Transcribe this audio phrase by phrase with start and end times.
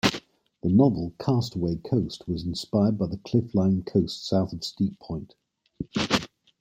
[0.63, 5.35] The novel "Castaway Coast" was inspired by the cliff-lined coast south of Steep Point.